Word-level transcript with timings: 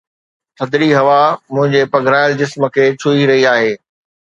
ٿڌڙي 0.57 0.89
هوا 0.99 1.21
منهنجي 1.53 1.81
پگهرايل 1.93 2.31
جسم 2.43 2.61
کي 2.79 2.85
ڇهي 3.01 3.23
رهي 3.33 3.43
آهي 3.57 3.71